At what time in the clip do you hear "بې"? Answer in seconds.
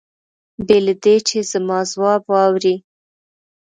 0.65-0.77